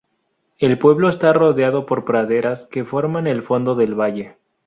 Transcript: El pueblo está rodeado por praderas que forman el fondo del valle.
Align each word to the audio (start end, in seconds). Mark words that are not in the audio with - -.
El 0.57 0.79
pueblo 0.79 1.09
está 1.09 1.31
rodeado 1.31 1.85
por 1.85 2.05
praderas 2.05 2.65
que 2.65 2.83
forman 2.83 3.27
el 3.27 3.43
fondo 3.43 3.75
del 3.75 3.93
valle. 3.93 4.37